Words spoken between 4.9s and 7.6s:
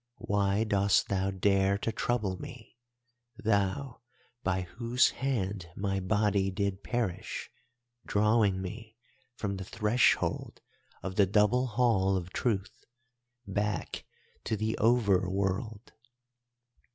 hand my body did perish,